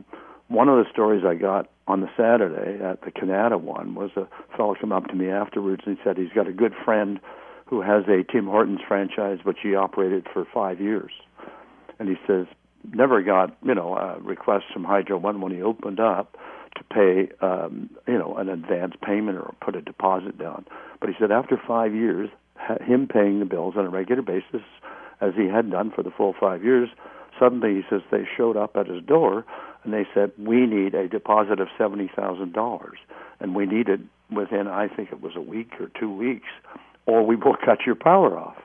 One 0.47 0.69
of 0.69 0.77
the 0.77 0.89
stories 0.89 1.23
I 1.25 1.35
got 1.35 1.69
on 1.87 1.99
the 1.99 2.09
Saturday 2.15 2.81
at 2.83 3.01
the 3.01 3.11
Kanata 3.11 3.59
one 3.59 3.95
was 3.95 4.11
a 4.15 4.27
fellow 4.55 4.75
come 4.79 4.93
up 4.93 5.07
to 5.07 5.15
me 5.15 5.29
afterwards 5.29 5.83
and 5.85 5.97
he 5.97 6.03
said 6.03 6.17
he's 6.17 6.31
got 6.33 6.47
a 6.47 6.53
good 6.53 6.73
friend 6.85 7.19
who 7.65 7.81
has 7.81 8.05
a 8.07 8.23
Tim 8.31 8.45
Hortons 8.45 8.79
franchise 8.87 9.39
which 9.43 9.57
he 9.61 9.75
operated 9.75 10.25
for 10.31 10.45
five 10.53 10.79
years. 10.79 11.11
And 11.99 12.07
he 12.07 12.15
says, 12.25 12.45
never 12.93 13.21
got, 13.21 13.57
you 13.63 13.75
know, 13.75 13.95
a 13.95 14.19
request 14.21 14.65
from 14.71 14.83
Hydro 14.83 15.17
One 15.17 15.41
when 15.41 15.51
he 15.51 15.61
opened 15.61 15.99
up 15.99 16.37
to 16.77 16.83
pay, 16.83 17.29
um, 17.45 17.89
you 18.07 18.17
know, 18.17 18.35
an 18.37 18.49
advance 18.49 18.93
payment 19.05 19.37
or 19.37 19.53
put 19.61 19.75
a 19.75 19.81
deposit 19.81 20.37
down. 20.37 20.65
But 20.99 21.09
he 21.09 21.15
said 21.19 21.31
after 21.31 21.59
five 21.67 21.93
years, 21.93 22.29
him 22.81 23.07
paying 23.07 23.39
the 23.39 23.45
bills 23.45 23.75
on 23.77 23.85
a 23.85 23.89
regular 23.89 24.21
basis, 24.21 24.61
as 25.21 25.33
he 25.35 25.47
had 25.47 25.71
done 25.71 25.91
for 25.95 26.03
the 26.03 26.11
full 26.11 26.33
five 26.39 26.63
years. 26.63 26.89
Suddenly, 27.39 27.75
he 27.75 27.81
says 27.89 28.01
they 28.11 28.27
showed 28.35 28.57
up 28.57 28.75
at 28.75 28.87
his 28.87 29.03
door 29.03 29.45
and 29.83 29.93
they 29.93 30.05
said, 30.13 30.31
"We 30.37 30.65
need 30.65 30.95
a 30.95 31.07
deposit 31.07 31.59
of 31.59 31.67
seventy 31.77 32.09
thousand 32.15 32.53
dollars, 32.53 32.97
and 33.39 33.55
we 33.55 33.65
need 33.65 33.89
it 33.89 34.01
within, 34.29 34.67
I 34.67 34.87
think 34.87 35.11
it 35.11 35.21
was 35.21 35.33
a 35.35 35.41
week 35.41 35.71
or 35.79 35.89
two 35.99 36.11
weeks, 36.11 36.47
or 37.05 37.25
we 37.25 37.35
will 37.35 37.55
cut 37.55 37.85
your 37.85 37.95
power 37.95 38.37
off." 38.37 38.57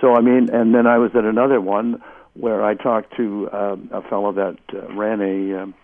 So 0.00 0.14
I 0.14 0.20
mean, 0.20 0.48
and 0.52 0.74
then 0.74 0.86
I 0.86 0.98
was 0.98 1.10
at 1.14 1.24
another 1.24 1.60
one 1.60 2.02
where 2.34 2.64
I 2.64 2.74
talked 2.74 3.16
to 3.16 3.48
um, 3.52 3.90
a 3.92 4.02
fellow 4.02 4.32
that 4.32 4.56
uh, 4.74 4.92
ran 4.94 5.20
a 5.20 5.62
um, 5.62 5.74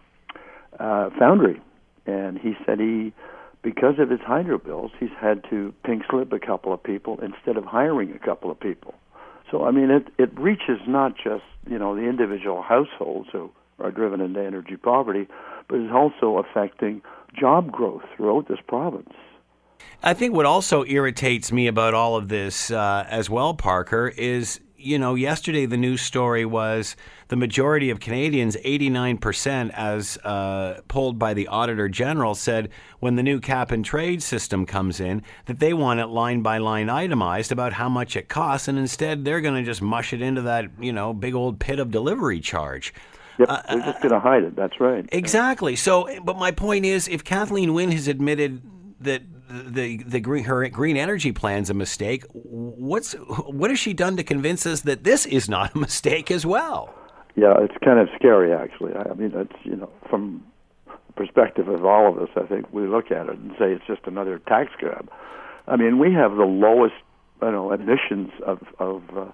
uh, 0.81 1.11
foundry, 1.19 1.61
and 2.07 2.39
he 2.39 2.55
said 2.65 2.81
he, 2.81 3.13
because 3.69 3.99
of 3.99 4.09
his 4.09 4.21
hydro 4.21 4.57
bills, 4.57 4.93
he's 4.99 5.11
had 5.21 5.45
to 5.51 5.75
pink 5.85 6.03
slip 6.09 6.33
a 6.33 6.39
couple 6.39 6.73
of 6.73 6.83
people 6.83 7.19
instead 7.21 7.59
of 7.59 7.67
hiring 7.67 8.11
a 8.13 8.19
couple 8.19 8.51
of 8.51 8.59
people. 8.59 8.95
So 9.51 9.65
I 9.65 9.73
mean, 9.73 9.91
it 9.91 10.07
it 10.17 10.31
reaches 10.39 10.81
not 10.87 11.17
just 11.17 11.45
you 11.69 11.79
know 11.79 11.95
the 11.95 12.09
individual 12.09 12.63
households 12.63 13.29
who 13.31 13.51
are 13.79 13.91
driven 13.91 14.23
into 14.23 14.43
energy 14.43 14.79
poverty, 14.79 15.29
but 15.69 15.81
it's 15.81 15.93
also 15.93 16.39
affecting 16.39 17.03
job 17.39 17.71
growth 17.71 18.05
throughout 18.17 18.49
this 18.49 18.59
province. 18.67 19.13
I 20.03 20.15
think 20.15 20.35
what 20.35 20.47
also 20.47 20.85
irritates 20.87 21.53
me 21.53 21.67
about 21.67 21.93
all 21.93 22.17
of 22.17 22.29
this 22.29 22.71
uh, 22.71 23.05
as 23.07 23.29
well, 23.29 23.53
Parker, 23.53 24.09
is 24.09 24.61
you 24.79 24.99
know, 24.99 25.17
yesterday 25.17 25.67
the 25.67 25.77
news 25.77 26.01
story 26.01 26.45
was 26.45 26.97
the 27.29 27.37
majority 27.37 27.91
of 27.91 27.99
Canadians, 27.99 28.57
89%, 28.57 29.71
as 29.71 30.17
uh, 30.19 30.81
polled 30.87 31.19
by 31.19 31.35
the 31.35 31.49
Auditor 31.49 31.89
General, 31.89 32.35
said 32.35 32.71
when 33.01 33.17
the 33.17 33.23
new 33.23 33.41
cap 33.41 33.73
and 33.73 33.85
trade 33.85 34.23
system 34.23 34.65
comes 34.65 35.01
in, 35.01 35.23
that 35.47 35.59
they 35.59 35.75
want 35.75 36.01
it 36.01 36.07
line 36.07 36.43
by 36.43 36.59
line 36.59 36.89
itemized 36.89 37.51
about 37.51 37.73
how 37.73 37.89
much 37.89 38.17
it 38.17 38.29
costs, 38.29 38.69
and 38.69 38.79
instead 38.79 39.25
they're 39.25 39.41
going 39.41 39.57
to 39.57 39.69
just 39.69 39.83
mush 39.83 40.13
it 40.13 40.23
into 40.23 40.43
that, 40.43 40.67
you 40.79 40.93
know, 40.93 41.13
big 41.13 41.35
old 41.35 41.59
pit 41.59 41.81
of 41.81 41.91
delivery 41.91 42.41
charge. 42.41 42.95
Yep, 43.39 43.49
uh, 43.51 43.63
they're 43.69 43.85
just 43.85 44.01
going 44.01 44.13
to 44.13 44.21
hide 44.21 44.45
it. 44.45 44.57
That's 44.57 44.81
right. 44.81 45.09
Exactly. 45.13 45.77
So, 45.77 46.09
but 46.25 46.39
my 46.39 46.51
point 46.51 46.85
is, 46.85 47.09
if 47.09 47.25
Kathleen 47.25 47.75
Wynne 47.75 47.93
has 47.93 48.09
admitted 48.09 48.63
that 49.01 49.23
the 49.49 49.99
the 49.99 50.21
green 50.21 50.45
her 50.45 50.69
green 50.69 50.97
energy 50.97 51.33
plan's 51.33 51.71
a 51.71 51.75
mistake. 51.75 52.25
What's 52.33 53.13
what 53.13 53.71
has 53.71 53.79
she 53.79 53.93
done 53.95 54.17
to 54.17 54.23
convince 54.23 54.67
us 54.67 54.83
that 54.83 55.05
this 55.05 55.27
is 55.27 55.49
not 55.49 55.75
a 55.75 55.79
mistake 55.87 56.31
as 56.31 56.45
well? 56.45 56.95
Yeah, 57.37 57.55
it's 57.61 57.75
kind 57.85 57.99
of 57.99 58.09
scary 58.17 58.53
actually. 58.53 58.95
I 58.95 59.15
mean, 59.15 59.33
it's 59.35 59.65
you 59.65 59.77
know 59.77 59.91
from 60.09 60.45
the 60.87 61.13
perspective 61.15 61.69
of 61.69 61.85
all 61.85 62.09
of 62.09 62.19
us, 62.19 62.29
I 62.37 62.47
think 62.47 62.73
we 62.73 62.87
look 62.87 63.11
at 63.11 63.29
it 63.29 63.39
and 63.39 63.53
say 63.53 63.73
it's 63.73 63.87
just 63.87 64.07
another 64.07 64.39
tax 64.47 64.71
grab. 64.79 65.11
I 65.67 65.77
mean, 65.77 65.99
we 65.99 66.13
have 66.15 66.33
the 66.37 66.45
lowest 66.45 66.95
you 67.43 67.51
know 67.51 67.73
emissions 67.73 68.31
of 68.47 68.61
of 68.79 69.03
uh, 69.17 69.27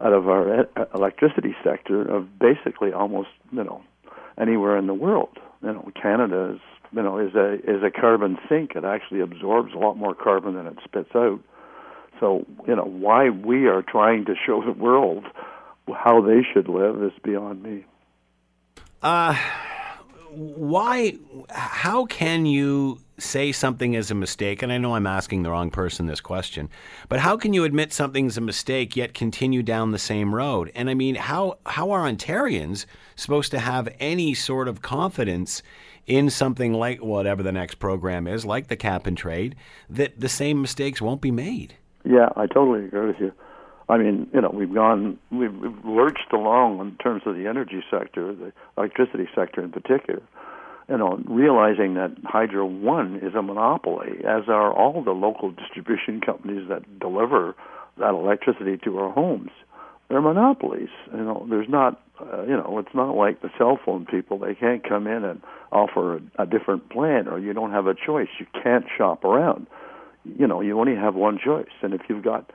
out 0.00 0.12
of 0.12 0.28
our 0.28 0.66
electricity 0.94 1.54
sector 1.62 2.02
of 2.02 2.38
basically 2.38 2.92
almost 2.92 3.28
you 3.52 3.64
know 3.64 3.82
anywhere 4.38 4.76
in 4.78 4.86
the 4.86 4.94
world. 4.94 5.38
You 5.62 5.72
know, 5.72 5.90
Canada 6.00 6.54
is 6.54 6.60
you 6.92 7.02
know 7.02 7.18
is 7.18 7.34
a 7.34 7.54
is 7.54 7.82
a 7.82 7.90
carbon 7.90 8.38
sink. 8.48 8.72
It 8.74 8.84
actually 8.84 9.20
absorbs 9.20 9.72
a 9.74 9.78
lot 9.78 9.96
more 9.96 10.14
carbon 10.14 10.54
than 10.54 10.66
it 10.66 10.78
spits 10.84 11.10
out. 11.14 11.40
So 12.18 12.46
you 12.66 12.76
know 12.76 12.84
why 12.84 13.30
we 13.30 13.66
are 13.66 13.82
trying 13.82 14.26
to 14.26 14.34
show 14.46 14.62
the 14.64 14.72
world 14.72 15.24
how 15.92 16.20
they 16.20 16.42
should 16.52 16.68
live 16.68 17.02
is 17.02 17.12
beyond 17.22 17.62
me. 17.62 17.84
Uh 19.02 19.36
why 20.32 21.16
how 21.50 22.06
can 22.06 22.46
you 22.46 23.00
say 23.18 23.52
something 23.52 23.94
is 23.94 24.10
a 24.10 24.14
mistake 24.14 24.62
and 24.62 24.72
i 24.72 24.78
know 24.78 24.94
i'm 24.94 25.06
asking 25.06 25.42
the 25.42 25.50
wrong 25.50 25.70
person 25.70 26.06
this 26.06 26.20
question 26.20 26.68
but 27.08 27.18
how 27.18 27.36
can 27.36 27.52
you 27.52 27.64
admit 27.64 27.92
something's 27.92 28.38
a 28.38 28.40
mistake 28.40 28.96
yet 28.96 29.12
continue 29.12 29.62
down 29.62 29.90
the 29.90 29.98
same 29.98 30.34
road 30.34 30.70
and 30.74 30.88
i 30.88 30.94
mean 30.94 31.16
how 31.16 31.58
how 31.66 31.90
are 31.90 32.08
ontarians 32.08 32.86
supposed 33.16 33.50
to 33.50 33.58
have 33.58 33.88
any 33.98 34.32
sort 34.32 34.68
of 34.68 34.80
confidence 34.80 35.62
in 36.10 36.28
something 36.28 36.72
like 36.72 37.02
whatever 37.02 37.40
the 37.42 37.52
next 37.52 37.76
program 37.76 38.26
is, 38.26 38.44
like 38.44 38.66
the 38.66 38.76
cap 38.76 39.06
and 39.06 39.16
trade, 39.16 39.54
that 39.88 40.18
the 40.18 40.28
same 40.28 40.60
mistakes 40.60 41.00
won't 41.00 41.20
be 41.20 41.30
made. 41.30 41.74
Yeah, 42.04 42.30
I 42.36 42.46
totally 42.46 42.84
agree 42.84 43.06
with 43.06 43.20
you. 43.20 43.32
I 43.90 43.98
mean, 43.98 44.28
you 44.32 44.40
know, 44.40 44.50
we've 44.50 44.72
gone, 44.72 45.18
we've, 45.32 45.52
we've 45.52 45.84
lurched 45.84 46.32
along 46.32 46.78
in 46.78 46.96
terms 46.96 47.22
of 47.26 47.34
the 47.34 47.48
energy 47.48 47.82
sector, 47.90 48.32
the 48.34 48.52
electricity 48.78 49.28
sector 49.34 49.62
in 49.62 49.72
particular. 49.72 50.22
You 50.88 50.96
know, 50.96 51.20
realizing 51.26 51.94
that 51.94 52.12
Hydro 52.24 52.66
One 52.66 53.16
is 53.16 53.34
a 53.34 53.42
monopoly, 53.42 54.18
as 54.20 54.48
are 54.48 54.72
all 54.72 55.02
the 55.02 55.10
local 55.12 55.50
distribution 55.50 56.20
companies 56.20 56.68
that 56.68 57.00
deliver 57.00 57.54
that 57.98 58.10
electricity 58.10 58.78
to 58.84 58.98
our 58.98 59.12
homes. 59.12 59.50
They're 60.08 60.20
monopolies. 60.20 60.88
You 61.12 61.24
know, 61.24 61.46
there's 61.48 61.68
not, 61.68 62.00
uh, 62.20 62.42
you 62.42 62.56
know, 62.56 62.78
it's 62.78 62.94
not 62.94 63.14
like 63.14 63.42
the 63.42 63.50
cell 63.56 63.78
phone 63.84 64.06
people. 64.06 64.38
They 64.38 64.54
can't 64.54 64.88
come 64.88 65.06
in 65.06 65.24
and 65.24 65.40
offer 65.70 66.16
a, 66.16 66.42
a 66.42 66.46
different 66.46 66.90
plan, 66.90 67.28
or 67.28 67.38
you 67.38 67.52
don't 67.52 67.70
have 67.70 67.86
a 67.86 67.94
choice. 67.94 68.28
You 68.38 68.46
can't 68.62 68.84
shop 68.96 69.24
around. 69.24 69.68
You 70.24 70.46
know, 70.48 70.60
you 70.60 70.78
only 70.78 70.96
have 70.96 71.14
one 71.14 71.38
choice. 71.38 71.70
And 71.82 71.94
if 71.94 72.02
you've 72.08 72.24
got, 72.24 72.50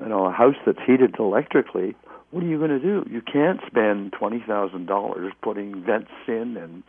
you 0.00 0.08
know, 0.08 0.26
a 0.26 0.32
house 0.32 0.56
that's 0.66 0.78
heated 0.86 1.16
electrically, 1.18 1.94
what 2.30 2.42
are 2.42 2.46
you 2.46 2.58
going 2.58 2.70
to 2.70 2.80
do? 2.80 3.06
You 3.10 3.22
can't 3.22 3.60
spend 3.66 4.12
twenty 4.12 4.42
thousand 4.46 4.86
dollars 4.86 5.32
putting 5.42 5.84
vents 5.84 6.10
in 6.26 6.56
and 6.56 6.82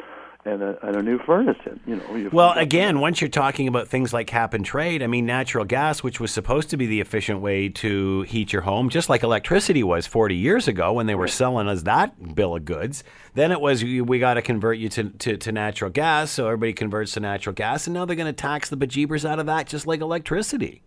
and 0.45 0.61
a, 0.61 0.77
and 0.85 0.95
a 0.95 1.01
new 1.01 1.19
furnace 1.19 1.57
in. 1.65 1.79
You 1.85 1.95
know. 1.97 2.29
Well, 2.31 2.51
again, 2.53 2.99
once 2.99 3.19
you're 3.19 3.29
talking 3.29 3.67
about 3.67 3.87
things 3.87 4.13
like 4.13 4.27
cap 4.27 4.53
and 4.53 4.63
trade, 4.63 5.01
I 5.01 5.07
mean, 5.07 5.25
natural 5.25 5.65
gas, 5.65 6.03
which 6.03 6.19
was 6.19 6.31
supposed 6.31 6.69
to 6.69 6.77
be 6.77 6.85
the 6.85 7.01
efficient 7.01 7.41
way 7.41 7.69
to 7.69 8.21
heat 8.23 8.53
your 8.53 8.61
home, 8.61 8.89
just 8.89 9.09
like 9.09 9.23
electricity 9.23 9.83
was 9.83 10.05
40 10.05 10.35
years 10.35 10.67
ago 10.67 10.93
when 10.93 11.07
they 11.07 11.15
were 11.15 11.27
selling 11.27 11.67
us 11.67 11.83
that 11.83 12.35
bill 12.35 12.55
of 12.55 12.65
goods. 12.65 13.03
Then 13.33 13.51
it 13.51 13.59
was 13.59 13.83
we 13.83 14.19
got 14.19 14.35
to 14.35 14.41
convert 14.41 14.77
you 14.77 14.89
to, 14.89 15.09
to, 15.09 15.37
to 15.37 15.51
natural 15.51 15.89
gas, 15.89 16.31
so 16.31 16.45
everybody 16.45 16.73
converts 16.73 17.13
to 17.13 17.19
natural 17.19 17.53
gas, 17.53 17.87
and 17.87 17.93
now 17.93 18.05
they're 18.05 18.15
going 18.15 18.27
to 18.27 18.33
tax 18.33 18.69
the 18.69 18.77
bejeebers 18.77 19.27
out 19.29 19.39
of 19.39 19.47
that, 19.47 19.67
just 19.67 19.87
like 19.87 20.01
electricity. 20.01 20.83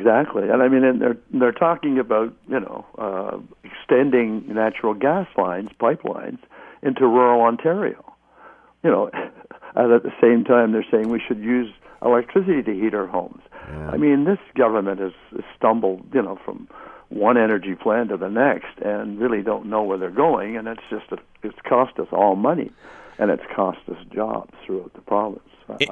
Exactly, 0.00 0.48
and 0.48 0.62
I 0.62 0.68
mean, 0.68 0.84
and 0.84 1.00
they're 1.00 1.16
they're 1.32 1.52
talking 1.52 1.98
about 1.98 2.32
you 2.48 2.60
know 2.60 2.86
uh, 2.98 3.38
extending 3.64 4.44
natural 4.48 4.94
gas 4.94 5.26
lines, 5.36 5.70
pipelines 5.78 6.38
into 6.82 7.06
rural 7.06 7.42
Ontario 7.42 8.10
you 8.82 8.90
know, 8.90 9.10
and 9.74 9.92
at 9.92 10.02
the 10.02 10.12
same 10.20 10.44
time 10.44 10.72
they're 10.72 10.86
saying 10.90 11.08
we 11.08 11.20
should 11.26 11.38
use 11.38 11.72
electricity 12.02 12.62
to 12.62 12.72
heat 12.72 12.94
our 12.94 13.06
homes. 13.06 13.42
Yeah. 13.68 13.90
I 13.90 13.96
mean, 13.96 14.24
this 14.24 14.38
government 14.56 15.00
has, 15.00 15.12
has 15.32 15.44
stumbled, 15.56 16.04
you 16.12 16.22
know, 16.22 16.38
from 16.44 16.68
one 17.08 17.36
energy 17.36 17.74
plan 17.74 18.08
to 18.08 18.16
the 18.16 18.28
next, 18.28 18.78
and 18.84 19.18
really 19.18 19.42
don't 19.42 19.66
know 19.66 19.82
where 19.82 19.98
they're 19.98 20.10
going, 20.10 20.56
and 20.56 20.68
it's 20.68 20.82
just 20.88 21.10
a, 21.12 21.18
it's 21.42 21.58
cost 21.68 21.98
us 21.98 22.08
all 22.12 22.36
money, 22.36 22.70
and 23.18 23.30
it's 23.30 23.42
cost 23.54 23.80
us 23.90 23.98
jobs 24.14 24.52
throughout 24.64 24.92
the 24.94 25.00
province. 25.00 25.42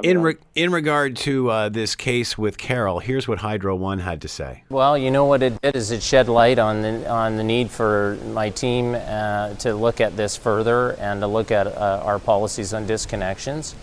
In 0.02 0.23
re- 0.23 0.37
in 0.54 0.73
regard 0.73 1.16
to 1.18 1.50
uh, 1.50 1.68
this 1.68 1.94
case 1.94 2.37
with 2.37 2.58
Carol, 2.58 2.99
here's 2.99 3.28
what 3.28 3.38
Hydro 3.38 3.76
One 3.76 3.99
had 3.99 4.23
to 4.23 4.28
say. 4.28 4.64
Well, 4.68 4.97
you 4.97 5.11
know 5.11 5.25
what 5.25 5.42
it 5.42 5.61
did 5.61 5.76
is 5.76 5.90
it 5.90 6.02
shed 6.02 6.28
light 6.28 6.58
on 6.58 6.82
the 6.82 7.08
on 7.08 7.37
the 7.37 7.44
need 7.44 7.70
for 7.70 8.18
my 8.32 8.50
team 8.50 8.94
uh, 8.94 9.54
to 9.54 9.75
look 9.75 10.00
at 10.00 10.16
this 10.16 10.37
further 10.37 10.92
and 10.92 11.20
to 11.20 11.26
look 11.26 11.50
at 11.50 11.66
uh, 11.66 12.02
our 12.04 12.18
policies 12.18 12.75
on 12.75 12.87
disconnections. 12.87 13.75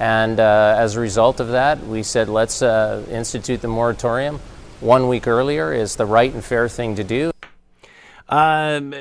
And 0.00 0.38
uh, 0.38 0.76
as 0.78 0.96
a 0.96 1.00
result 1.00 1.40
of 1.40 1.48
that, 1.48 1.84
we 1.86 2.02
said 2.02 2.28
let's 2.28 2.62
uh, 2.62 3.04
institute 3.10 3.60
the 3.60 3.68
moratorium. 3.68 4.40
One 4.80 5.08
week 5.08 5.26
earlier 5.26 5.72
is 5.72 5.96
the 5.96 6.06
right 6.06 6.32
and 6.32 6.44
fair 6.44 6.68
thing 6.68 6.94
to 6.96 7.04
do. 7.04 7.32
Um, 8.28 8.94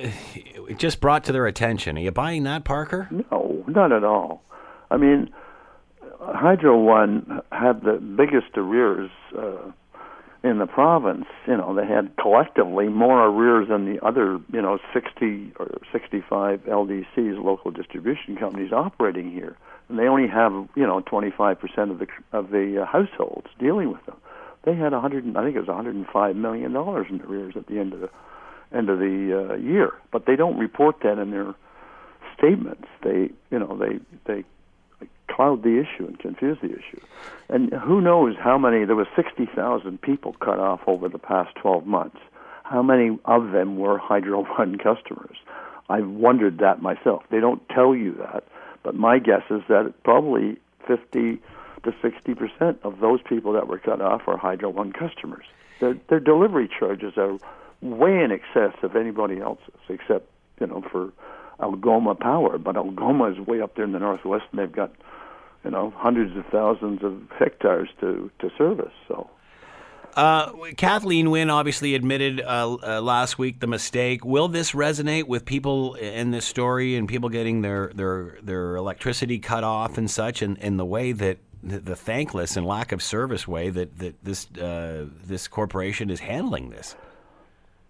just 0.78 1.00
brought 1.00 1.26
to 1.26 1.32
their 1.32 1.46
attention. 1.46 1.98
Are 1.98 2.02
you 2.02 2.12
buying 2.12 2.44
that, 2.44 2.64
Parker? 2.64 3.08
No, 3.12 3.64
not 3.68 3.92
at 3.92 4.04
all. 4.04 4.44
I 4.90 4.98
mean 4.98 5.32
Hydro 6.20 6.78
One 6.78 7.42
had 7.52 7.82
the 7.82 7.94
biggest 7.94 8.58
arrears 8.58 9.10
uh, 9.38 9.72
in 10.44 10.60
the 10.60 10.66
province. 10.66 11.26
You 11.48 11.58
know, 11.58 11.76
they 11.76 11.86
had 11.86 12.16
collectively 12.18 12.88
more 12.88 13.28
arrears 13.28 13.70
than 13.70 13.86
the 13.92 14.04
other, 14.06 14.40
you 14.52 14.62
know, 14.62 14.80
60 14.94 15.54
or 15.60 15.78
65 15.92 16.62
LDCs, 16.64 17.44
local 17.44 17.72
distribution 17.72 18.36
companies 18.36 18.72
operating 18.72 19.32
here, 19.32 19.58
and 19.90 20.00
they 20.00 20.08
only 20.08 20.28
have, 20.28 20.52
you 20.76 20.86
know, 20.86 21.02
25% 21.02 21.58
of 21.92 22.00
the 22.00 22.08
of 22.34 22.50
the 22.52 22.82
uh, 22.82 22.86
households 22.86 23.48
dealing 23.60 23.92
with 23.92 24.06
them. 24.06 24.18
They 24.66 24.76
had 24.76 24.92
100, 24.92 25.38
I 25.38 25.44
think 25.44 25.56
it 25.56 25.60
was 25.60 25.68
105 25.68 26.36
million 26.36 26.74
dollars 26.74 27.08
in 27.10 27.22
arrears 27.22 27.54
at 27.56 27.68
the 27.68 27.80
end 27.80 27.94
of 27.94 28.02
the 28.02 28.10
end 28.74 28.90
of 28.90 29.00
the 29.00 29.52
uh, 29.52 29.56
year, 29.56 29.94
but 30.12 30.26
they 30.26 30.36
don't 30.36 30.58
report 30.58 30.98
that 31.04 31.20
in 31.20 31.32
their 31.32 31.56
statements. 32.38 32.88
They, 33.02 33.30
you 33.50 33.60
know, 33.60 33.78
they 33.78 34.00
they 34.26 34.44
cloud 35.28 35.64
the 35.64 35.80
issue 35.80 36.06
and 36.08 36.20
confuse 36.20 36.58
the 36.62 36.70
issue. 36.70 37.00
And 37.50 37.74
who 37.74 38.02
knows 38.02 38.36
how 38.40 38.58
many, 38.58 38.86
there 38.86 38.96
were 38.96 39.08
60,000 39.16 40.02
people 40.02 40.36
cut 40.40 40.60
off 40.60 40.82
over 40.88 41.10
the 41.10 41.20
past 41.20 41.56
12 41.56 41.86
months. 41.86 42.18
How 42.64 42.82
many 42.82 43.18
of 43.26 43.52
them 43.52 43.78
were 43.78 43.98
Hydro 43.98 44.44
One 44.58 44.78
customers? 44.78 45.38
I've 45.90 46.08
wondered 46.08 46.60
that 46.60 46.82
myself. 46.82 47.24
They 47.30 47.40
don't 47.40 47.62
tell 47.70 47.96
you 47.96 48.14
that, 48.16 48.44
but 48.84 48.96
my 48.96 49.20
guess 49.20 49.44
is 49.50 49.62
that 49.70 49.94
probably 50.04 50.58
50 50.86 51.40
to 51.84 51.94
60 52.02 52.34
percent 52.34 52.80
of 52.84 53.00
those 53.00 53.22
people 53.22 53.54
that 53.54 53.68
were 53.68 53.78
cut 53.78 54.02
off 54.02 54.28
are 54.28 54.38
Hydro 54.38 54.70
One 54.70 54.92
customers. 54.92 55.46
Their, 55.80 55.96
their 56.10 56.20
delivery 56.20 56.68
charges 56.68 57.14
are 57.18 57.38
way 57.82 58.22
in 58.24 58.32
excess 58.32 58.76
of 58.84 58.96
anybody 58.96 59.40
else's, 59.40 59.74
except 59.88 60.30
you 60.60 60.68
know 60.68 60.84
for 60.92 61.12
Algoma 61.62 62.16
Power. 62.16 62.58
But 62.58 62.78
Algoma 62.78 63.32
is 63.32 63.40
way 63.40 63.62
up 63.62 63.76
there 63.76 63.86
in 63.86 63.92
the 63.92 64.00
northwest, 64.00 64.46
and 64.52 64.60
they've 64.60 64.72
got 64.72 64.92
you 65.64 65.72
know 65.72 65.94
hundreds 65.96 66.36
of 66.38 66.46
thousands 66.52 67.04
of 67.04 67.22
hectares 67.38 67.90
to 68.02 68.32
to 68.40 68.50
service. 68.58 68.94
So. 69.08 69.30
Uh, 70.16 70.52
Kathleen 70.78 71.30
Wynne 71.30 71.52
obviously 71.52 71.94
admitted 71.94 72.42
uh, 72.42 72.74
uh, 72.74 73.02
last 73.02 73.38
week 73.38 73.60
the 73.60 73.68
mistake. 73.68 74.26
Will 74.26 74.48
this 74.48 74.72
resonate 74.72 75.26
with 75.26 75.46
people 75.46 75.94
in 75.94 76.32
this 76.32 76.44
story 76.44 76.96
and 76.96 77.08
people 77.08 77.30
getting 77.30 77.62
their 77.62 77.92
their 77.94 78.40
their 78.42 78.76
electricity 78.78 79.38
cut 79.38 79.64
off 79.64 79.98
and 80.00 80.10
such, 80.10 80.42
and 80.42 80.58
in 80.58 80.78
the 80.78 80.86
way 80.86 81.12
that 81.12 81.38
the, 81.62 81.80
the, 81.80 81.96
thankless 81.96 82.58
and 82.58 82.66
lack 82.66 82.92
of 82.92 83.04
service 83.04 83.48
way 83.48 83.70
that 83.70 84.00
that 84.00 84.16
this 84.24 84.50
uh, 84.58 85.06
this 85.24 85.48
corporation 85.48 86.10
is 86.10 86.20
handling 86.22 86.72
this? 86.72 86.96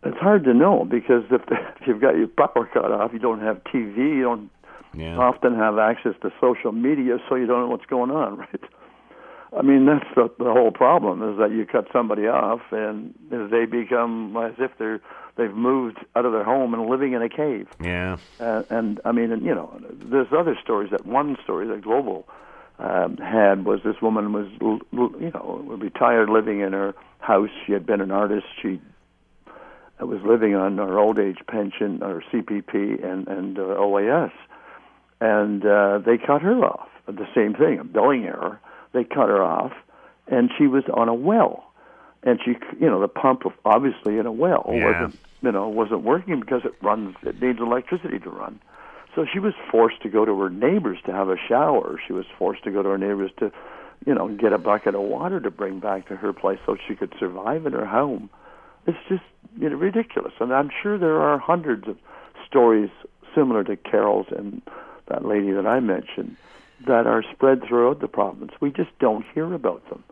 It's 0.04 0.18
hard 0.18 0.44
to 0.46 0.54
know 0.54 0.86
because 0.90 1.24
if, 1.32 1.42
if 1.82 1.88
you've 1.88 2.02
got 2.02 2.16
your 2.16 2.28
power 2.28 2.70
cut 2.72 2.92
off, 2.92 3.12
you 3.14 3.20
don't 3.20 3.42
have 3.42 3.64
TV, 3.64 4.18
you 4.18 4.24
don't 4.24 4.50
yeah. 4.94 5.18
often 5.18 5.56
have 5.56 5.78
access 5.78 6.14
to 6.22 6.32
social 6.40 6.72
media, 6.72 7.18
so 7.28 7.36
you 7.36 7.46
don't 7.46 7.62
know 7.62 7.68
what's 7.68 7.86
going 7.86 8.12
on, 8.12 8.38
right? 8.38 8.64
I 9.58 9.62
mean, 9.62 9.86
that's 9.86 10.06
the, 10.16 10.30
the 10.44 10.52
whole 10.52 10.72
problem 10.72 11.24
is 11.24 11.40
that 11.40 11.52
you 11.52 11.66
cut 11.66 11.88
somebody 11.94 12.28
off, 12.28 12.60
and 12.72 13.14
they 13.30 13.66
become 13.66 14.36
as 14.36 14.54
if 14.60 14.72
they're 14.78 15.00
they've 15.38 15.54
moved 15.54 16.00
out 16.16 16.26
of 16.26 16.34
their 16.34 16.44
home 16.44 16.74
and 16.74 16.88
living 16.88 17.14
in 17.14 17.22
a 17.22 17.30
cave. 17.30 17.68
Yeah. 17.82 18.18
Uh, 18.40 18.64
and 18.70 19.00
I 19.06 19.12
mean, 19.12 19.32
and, 19.32 19.46
you 19.46 19.54
know, 19.54 19.80
there's 19.90 20.28
other 20.38 20.58
stories. 20.62 20.92
That 20.92 21.06
one 21.06 21.38
story 21.44 21.68
that 21.68 21.82
Global 21.82 22.28
um, 22.80 23.18
had 23.18 23.64
was 23.66 23.80
this 23.86 24.02
woman 24.02 24.34
was 24.34 24.48
you 24.60 25.32
know 25.34 25.78
retired, 25.80 26.30
living 26.30 26.60
in 26.60 26.74
her 26.74 26.94
house. 27.20 27.50
She 27.66 27.72
had 27.72 27.86
been 27.86 28.02
an 28.02 28.12
artist. 28.12 28.48
She 28.62 28.82
was 30.04 30.22
living 30.24 30.56
on 30.56 30.78
her 30.78 31.00
old 31.00 31.20
age 31.20 31.40
pension 31.48 32.04
or 32.04 32.24
CPP 32.32 33.04
and 33.04 33.28
and 33.28 33.58
uh, 33.58 33.62
OAS, 33.62 34.32
and 35.20 35.66
uh, 35.66 36.00
they 36.00 36.18
cut 36.18 36.42
her 36.42 36.64
off. 36.64 36.90
The 37.08 37.28
same 37.34 37.54
thing, 37.54 37.80
a 37.80 37.84
billing 37.84 38.26
error 38.26 38.60
they 38.94 39.04
cut 39.04 39.30
her 39.30 39.44
off, 39.44 39.74
and 40.28 40.50
she 40.58 40.68
was 40.68 40.84
on 40.94 41.10
a 41.10 41.14
well, 41.14 41.72
and 42.24 42.40
she, 42.44 42.56
you 42.80 42.88
know, 42.88 43.00
the 43.00 43.08
pump 43.08 43.44
obviously 43.66 44.18
in 44.18 44.26
a 44.26 44.32
well 44.32 44.66
yeah. 44.74 45.02
wasn't, 45.02 45.20
you 45.42 45.52
know, 45.52 45.68
wasn't 45.70 46.02
working 46.02 46.40
because 46.40 46.62
it 46.66 46.74
runs, 46.82 47.16
it 47.24 47.42
needs 47.42 47.60
electricity 47.60 48.20
to 48.20 48.30
run. 48.30 48.60
So 49.16 49.26
she 49.32 49.40
was 49.40 49.54
forced 49.72 50.02
to 50.04 50.10
go 50.10 50.26
to 50.26 50.40
her 50.40 50.50
neighbors 50.50 51.00
to 51.06 51.12
have 51.12 51.30
a 51.30 51.38
shower. 51.48 52.00
She 52.06 52.14
was 52.14 52.26
forced 52.38 52.64
to 52.66 52.72
go 52.72 52.84
to 52.84 52.90
her 52.90 52.98
neighbors 52.98 53.32
to, 53.40 53.52
you 54.06 54.14
know, 54.14 54.28
get 54.28 54.54
a 54.54 54.58
bucket 54.58 54.96
of 54.96 55.02
water 55.02 55.40
to 55.40 55.50
bring 55.50 55.80
back 55.80 56.08
to 56.10 56.16
her 56.16 56.34
place 56.34 56.60
so 56.66 56.78
she 56.88 56.96
could 56.96 57.14
survive 57.20 57.66
in 57.66 57.74
her 57.74 57.86
home. 57.86 58.30
It's 58.86 58.98
just 59.10 59.24
you 59.72 59.76
know 59.76 59.82
ridiculous, 59.82 60.34
and 60.40 60.54
I'm 60.54 60.70
sure 60.82 60.98
there 60.98 61.22
are 61.22 61.38
hundreds 61.38 61.88
of 61.88 61.98
stories 62.48 62.90
similar 63.36 63.64
to 63.66 63.76
Carol's 63.76 64.28
and 64.36 64.62
that 65.08 65.26
lady 65.26 65.52
that 65.52 65.66
I 65.66 65.80
mentioned 65.80 66.36
that 66.86 67.08
are 67.08 67.24
spread 67.34 67.64
throughout 67.68 68.02
the 68.02 68.08
province. 68.08 68.52
We 68.60 68.72
just 68.72 68.90
don't 69.00 69.26
hear 69.34 69.52
about 69.54 69.88
them. 69.90 70.04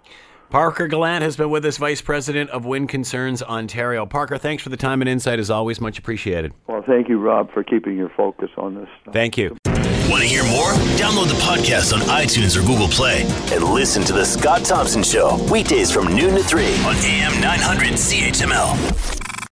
Parker 0.49 0.87
Gallant 0.87 1.23
has 1.23 1.35
been 1.35 1.49
with 1.49 1.65
us, 1.65 1.77
Vice 1.77 2.01
President 2.01 2.49
of 2.51 2.65
Wind 2.65 2.89
Concerns 2.89 3.41
Ontario. 3.43 4.05
Parker, 4.05 4.37
thanks 4.37 4.63
for 4.63 4.69
the 4.69 4.77
time 4.77 5.01
and 5.01 5.09
insight 5.09 5.39
as 5.39 5.49
always. 5.49 5.81
Much 5.81 5.97
appreciated. 5.97 6.53
Well, 6.67 6.83
thank 6.85 7.09
you, 7.09 7.19
Rob, 7.19 7.51
for 7.51 7.63
keeping 7.63 7.97
your 7.97 8.09
focus 8.09 8.49
on 8.57 8.75
this. 8.75 8.87
Stuff. 9.01 9.13
Thank 9.13 9.37
you. 9.37 9.57
Want 10.09 10.21
to 10.21 10.27
hear 10.27 10.43
more? 10.43 10.71
Download 10.97 11.27
the 11.27 11.39
podcast 11.41 11.93
on 11.93 11.99
iTunes 12.01 12.55
or 12.55 12.61
Google 12.61 12.87
Play 12.87 13.23
and 13.51 13.63
listen 13.63 14.03
to 14.03 14.13
The 14.13 14.23
Scott 14.23 14.63
Thompson 14.63 15.01
Show 15.01 15.43
weekdays 15.51 15.91
from 15.91 16.15
noon 16.15 16.35
to 16.35 16.43
3 16.43 16.63
on 16.85 16.95
AM 16.95 17.41
900 17.41 17.93
CHML. 17.93 19.34